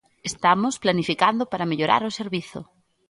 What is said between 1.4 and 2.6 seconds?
para mellorar o servizo.